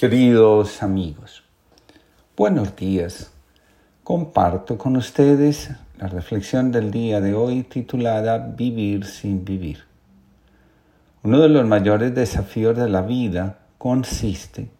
[0.00, 1.44] Queridos amigos,
[2.34, 3.32] buenos días.
[4.02, 9.84] Comparto con ustedes la reflexión del día de hoy titulada Vivir sin vivir.
[11.22, 14.70] Uno de los mayores desafíos de la vida consiste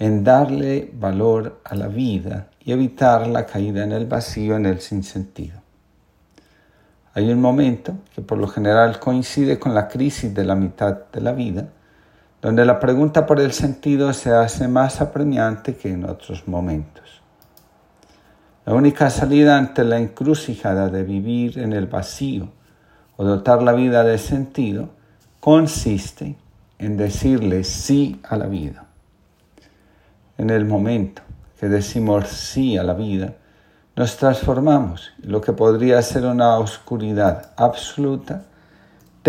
[0.00, 4.80] en darle valor a la vida y evitar la caída en el vacío, en el
[4.80, 5.60] sinsentido.
[7.14, 11.20] Hay un momento que por lo general coincide con la crisis de la mitad de
[11.20, 11.68] la vida,
[12.40, 17.22] donde la pregunta por el sentido se hace más apremiante que en otros momentos.
[18.64, 22.50] La única salida ante la encrucijada de vivir en el vacío
[23.16, 24.90] o dotar la vida de sentido
[25.40, 26.36] consiste
[26.78, 28.84] en decirle sí a la vida.
[30.36, 31.22] En el momento
[31.58, 33.34] que decimos sí a la vida,
[33.96, 35.10] nos transformamos.
[35.22, 38.44] Lo que podría ser una oscuridad absoluta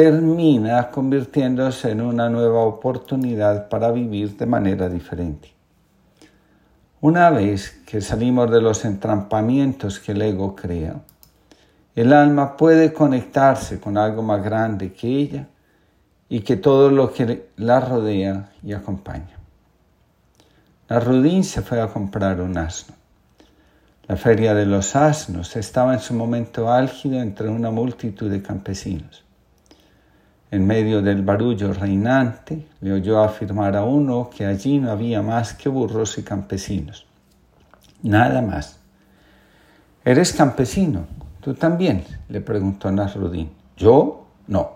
[0.01, 5.51] termina convirtiéndose en una nueva oportunidad para vivir de manera diferente.
[7.01, 11.01] Una vez que salimos de los entrampamientos que el ego crea,
[11.97, 15.47] el alma puede conectarse con algo más grande que ella
[16.29, 19.37] y que todo lo que la rodea y acompaña.
[20.87, 22.95] Rudín se fue a comprar un asno.
[24.07, 29.25] La feria de los asnos estaba en su momento álgido entre una multitud de campesinos.
[30.51, 35.53] En medio del barullo reinante, le oyó afirmar a uno que allí no había más
[35.53, 37.05] que burros y campesinos.
[38.01, 38.79] Nada más.
[40.03, 41.05] ¿Eres campesino?
[41.41, 42.03] ¿Tú también?
[42.29, 43.51] le preguntó Nasrudín.
[43.77, 44.71] Yo no.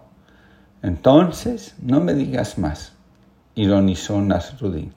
[0.83, 2.93] Entonces, no me digas más,
[3.55, 4.93] ironizó Nasrudín.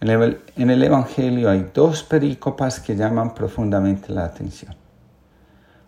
[0.00, 4.76] En el, en el Evangelio hay dos perícopas que llaman profundamente la atención.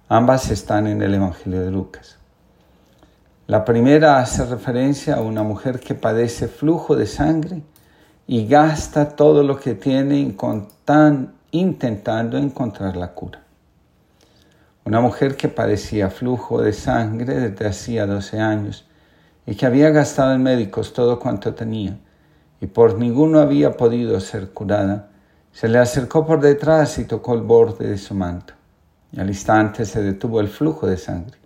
[0.08, 2.18] Ambas están en el Evangelio de Lucas.
[3.48, 7.62] La primera hace referencia a una mujer que padece flujo de sangre
[8.26, 10.34] y gasta todo lo que tiene
[11.52, 13.44] intentando encontrar la cura.
[14.84, 18.84] Una mujer que padecía flujo de sangre desde hacía 12 años
[19.46, 21.96] y que había gastado en médicos todo cuanto tenía
[22.60, 25.10] y por ninguno había podido ser curada,
[25.52, 28.54] se le acercó por detrás y tocó el borde de su manto.
[29.12, 31.45] Y al instante se detuvo el flujo de sangre.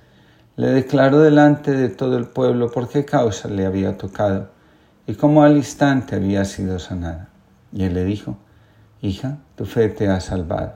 [0.55, 4.49] le declaró delante de todo el pueblo por qué causa le había tocado
[5.07, 7.29] y cómo al instante había sido sanada.
[7.71, 8.37] Y él le dijo,
[9.01, 10.73] Hija, tu fe te ha salvado,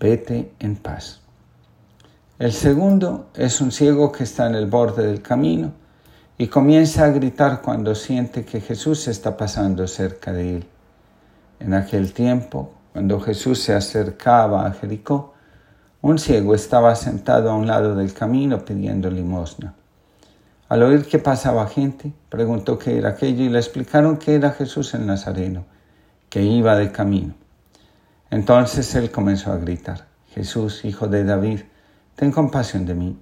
[0.00, 1.20] vete en paz.
[2.38, 5.72] El segundo es un ciego que está en el borde del camino
[6.38, 10.66] y comienza a gritar cuando siente que Jesús está pasando cerca de él.
[11.60, 15.33] En aquel tiempo, cuando Jesús se acercaba a Jericó,
[16.04, 19.72] un ciego estaba sentado a un lado del camino pidiendo limosna.
[20.68, 24.92] Al oír que pasaba gente, preguntó qué era aquello y le explicaron que era Jesús
[24.92, 25.64] el Nazareno,
[26.28, 27.32] que iba de camino.
[28.28, 31.60] Entonces él comenzó a gritar, Jesús, hijo de David,
[32.16, 33.18] ten compasión de mí.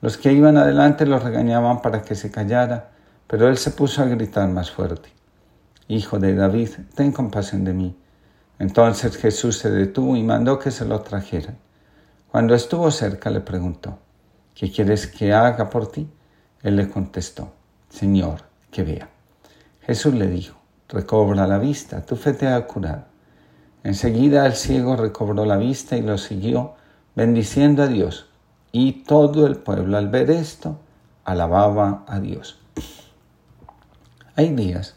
[0.00, 2.90] Los que iban adelante lo regañaban para que se callara,
[3.26, 5.08] pero él se puso a gritar más fuerte,
[5.88, 7.96] Hijo de David, ten compasión de mí.
[8.60, 11.56] Entonces Jesús se detuvo y mandó que se lo trajeran.
[12.34, 14.00] Cuando estuvo cerca le preguntó,
[14.56, 16.10] ¿qué quieres que haga por ti?
[16.64, 17.52] Él le contestó,
[17.88, 18.40] Señor,
[18.72, 19.08] que vea.
[19.82, 20.56] Jesús le dijo,
[20.88, 23.04] recobra la vista, tu fe te ha curado.
[23.84, 26.74] Enseguida el ciego recobró la vista y lo siguió,
[27.14, 28.26] bendiciendo a Dios.
[28.72, 30.80] Y todo el pueblo al ver esto,
[31.24, 32.58] alababa a Dios.
[34.34, 34.96] Hay días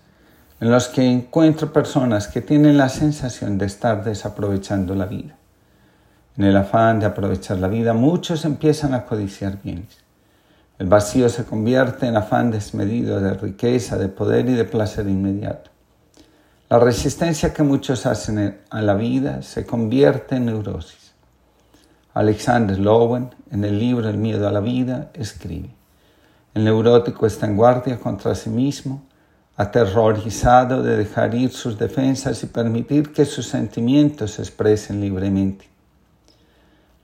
[0.59, 5.36] en los que encuentro personas que tienen la sensación de estar desaprovechando la vida.
[6.37, 9.97] En el afán de aprovechar la vida, muchos empiezan a codiciar bienes.
[10.77, 15.71] El vacío se convierte en afán desmedido de riqueza, de poder y de placer inmediato.
[16.69, 21.13] La resistencia que muchos hacen a la vida se convierte en neurosis.
[22.13, 25.69] Alexander Lowen, en el libro El miedo a la vida, escribe,
[26.53, 29.03] el neurótico está en guardia contra sí mismo,
[29.55, 35.76] aterrorizado de dejar ir sus defensas y permitir que sus sentimientos se expresen libremente.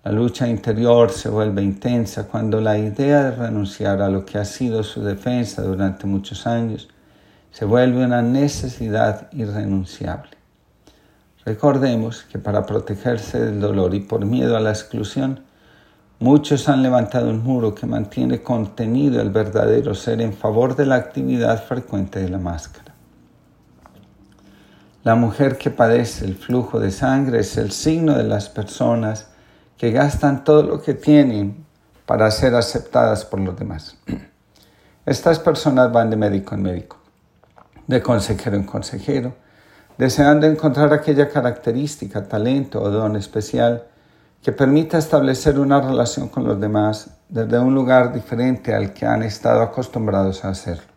[0.03, 4.43] La lucha interior se vuelve intensa cuando la idea de renunciar a lo que ha
[4.43, 6.89] sido su defensa durante muchos años
[7.51, 10.31] se vuelve una necesidad irrenunciable.
[11.45, 15.39] Recordemos que para protegerse del dolor y por miedo a la exclusión,
[16.19, 20.95] muchos han levantado un muro que mantiene contenido el verdadero ser en favor de la
[20.95, 22.93] actividad frecuente de la máscara.
[25.05, 29.32] La mujer que padece el flujo de sangre es el signo de las personas
[29.77, 31.65] que gastan todo lo que tienen
[32.05, 33.97] para ser aceptadas por los demás.
[35.05, 36.97] Estas personas van de médico en médico,
[37.87, 39.33] de consejero en consejero,
[39.97, 43.87] deseando encontrar aquella característica, talento o don especial
[44.41, 49.23] que permita establecer una relación con los demás desde un lugar diferente al que han
[49.23, 50.91] estado acostumbrados a hacerlo.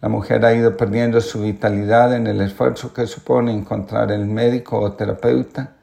[0.00, 4.80] La mujer ha ido perdiendo su vitalidad en el esfuerzo que supone encontrar el médico
[4.80, 5.74] o terapeuta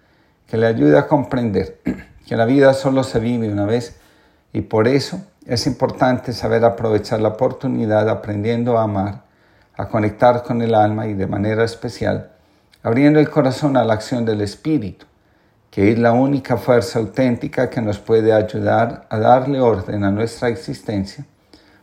[0.50, 1.80] que le ayude a comprender
[2.28, 4.00] que la vida solo se vive una vez
[4.54, 9.30] y por eso es importante saber aprovechar la oportunidad aprendiendo a amar
[9.80, 12.32] a conectar con el alma y de manera especial,
[12.84, 15.06] abriendo el corazón a la acción del Espíritu,
[15.72, 20.50] que es la única fuerza auténtica que nos puede ayudar a darle orden a nuestra
[20.50, 21.26] existencia,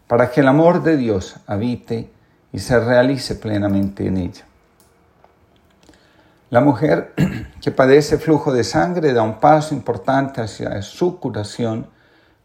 [0.07, 2.11] para que el amor de Dios habite
[2.53, 4.45] y se realice plenamente en ella.
[6.49, 7.13] La mujer
[7.61, 11.89] que padece flujo de sangre da un paso importante hacia su curación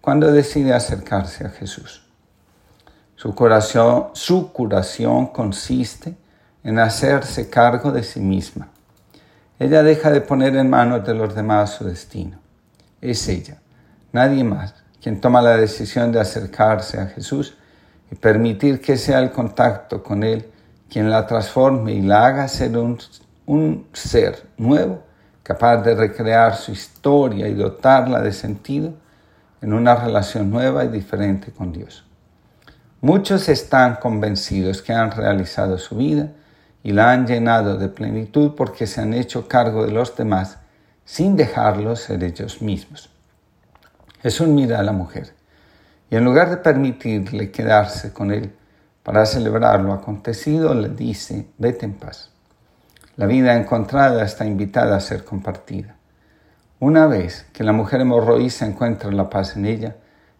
[0.02, 2.04] cuando decide acercarse a Jesús.
[3.16, 6.16] Su curación, consiste
[6.64, 8.70] en hacerse cargo de sí misma.
[9.60, 12.40] Ella deja de poner en manos de los demás su destino.
[13.00, 13.62] Es ella,
[14.12, 17.56] nadie más, quien toma la decisión de acercarse a Jesús
[18.10, 20.52] y permitir que sea el contacto con Él
[20.90, 22.98] quien la transforme y la haga ser un,
[23.52, 25.04] un ser nuevo,
[25.44, 28.94] capaz de recrear su historia y dotarla de sentido
[29.62, 32.06] en una relación nueva y diferente con Dios.
[33.02, 36.30] Muchos están convencidos que han realizado su vida
[36.82, 40.60] y la han llenado de plenitud porque se han hecho cargo de los demás
[41.04, 43.10] sin dejarlos ser ellos mismos.
[44.22, 45.34] Jesús mira a la mujer
[46.10, 48.54] y en lugar de permitirle quedarse con él
[49.04, 52.31] para celebrar lo acontecido, le dice, vete en paz.
[53.16, 55.96] La vida encontrada está invitada a ser compartida.
[56.80, 59.96] Una vez que la mujer hemorroísa encuentra la paz en ella,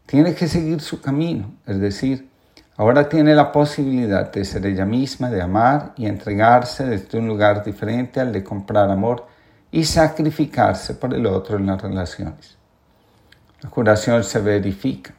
[0.06, 2.32] tiene que seguir su camino, es decir,
[2.82, 7.64] Ahora tiene la posibilidad de ser ella misma, de amar y entregarse desde un lugar
[7.64, 9.28] diferente al de comprar amor
[9.72, 12.58] y sacrificarse por el otro en las relaciones.
[13.62, 15.14] La curación se verifica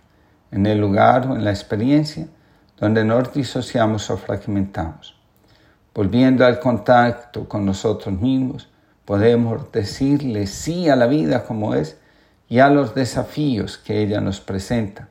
[0.50, 2.26] en el lugar o en la experiencia
[2.80, 5.21] donde nos disociamos o fragmentamos.
[5.94, 8.68] Volviendo al contacto con nosotros mismos,
[9.04, 11.98] podemos decirle sí a la vida como es
[12.48, 15.08] y a los desafíos que ella nos presenta,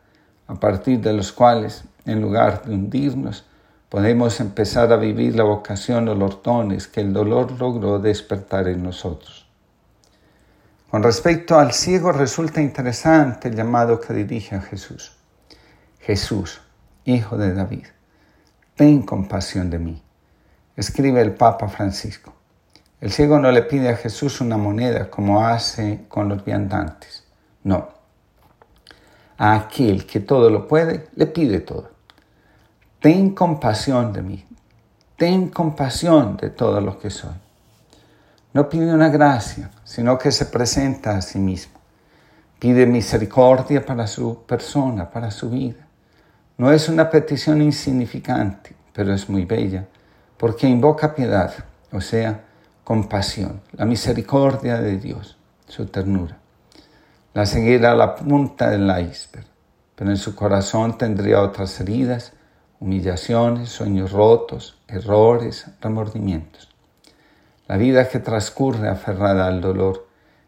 [0.47, 3.45] a partir de los cuales en lugar de hundirnos,
[3.89, 8.83] podemos empezar a vivir la vocación o los dones que el dolor logró despertar en
[8.83, 9.45] nosotros.
[10.89, 15.13] Con respecto al ciego resulta interesante el llamado que dirige a Jesús.
[15.99, 16.61] Jesús,
[17.05, 17.85] hijo de David,
[18.75, 20.01] ten compasión de mí.
[20.81, 22.33] Escribe el Papa Francisco.
[22.99, 27.23] El ciego no le pide a Jesús una moneda como hace con los viandantes.
[27.63, 27.87] No.
[29.37, 31.91] A aquel que todo lo puede, le pide todo
[33.01, 34.45] ten compasión de mí,
[35.17, 37.33] ten compasión de todo lo que soy.
[38.53, 41.79] No pide una gracia, sino que se presenta a sí mismo.
[42.59, 45.87] Pide misericordia para su persona, para su vida.
[46.57, 49.87] No es una petición insignificante, pero es muy bella,
[50.41, 51.53] porque invoca piedad,
[51.91, 52.45] o sea,
[52.83, 56.39] compasión, la misericordia de Dios, su ternura.
[57.35, 59.45] La seguirá a la punta del iceberg,
[59.93, 62.33] pero en su corazón tendría otras heridas
[62.79, 66.69] humillaciones, sueños rotos, errores, remordimientos.
[67.67, 70.07] La vida que transcurre aferrada al dolor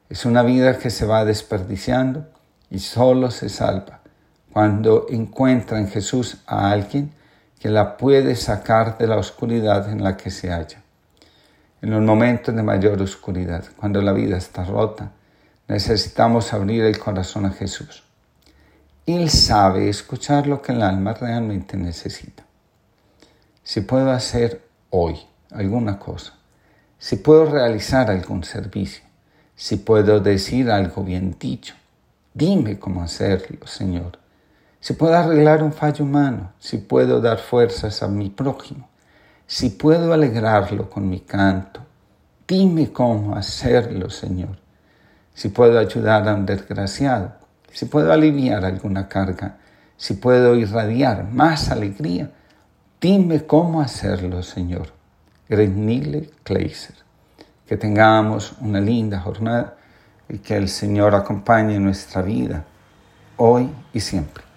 [0.10, 2.26] es una vida que se va desperdiciando
[2.72, 4.00] y solo se salva
[4.52, 7.14] cuando encuentra en Jesús a alguien
[7.64, 10.84] que la puede sacar de la oscuridad en la que se halla.
[11.82, 15.14] En los momentos de mayor oscuridad, cuando la vida está rota,
[15.68, 18.04] necesitamos abrir el corazón a Jesús
[19.06, 22.44] él sabe escuchar lo que el alma realmente necesita.
[23.62, 25.20] Si puedo hacer hoy
[25.52, 26.34] alguna cosa,
[27.00, 29.04] si puedo realizar algún servicio,
[29.56, 31.76] si puedo decir algo bien dicho,
[32.34, 34.20] dime cómo hacerlo, Señor.
[34.84, 38.90] Si puedo arreglar un fallo humano, si puedo dar fuerzas a mi prójimo,
[39.48, 41.80] si puedo alegrarlo con mi canto,
[42.46, 44.58] dime cómo hacerlo, Señor.
[45.34, 47.32] Si puedo ayudar a un desgraciado,
[47.72, 49.56] si puedo aliviar alguna carga,
[49.96, 52.30] si puedo irradiar más alegría,
[53.04, 54.88] Dime cómo hacerlo, Señor.
[55.50, 56.96] Grenile Kleiser.
[57.68, 59.76] Que tengamos una linda jornada
[60.30, 62.64] y que el Señor acompañe nuestra vida
[63.36, 64.53] hoy y siempre.